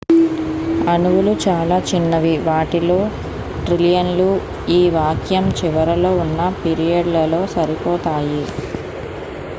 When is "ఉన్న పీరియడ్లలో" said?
6.25-7.43